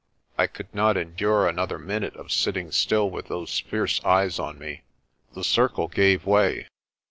I 0.35 0.47
could 0.47 0.73
not 0.73 0.97
endure 0.97 1.47
another 1.47 1.77
minute 1.77 2.15
of 2.15 2.31
sitting 2.31 2.71
still 2.71 3.07
with 3.11 3.27
those 3.27 3.59
fierce 3.59 4.03
eyes 4.03 4.39
on 4.39 4.57
me. 4.57 4.81
The 5.35 5.43
circle 5.43 5.87
gave 5.89 6.25
way. 6.25 6.65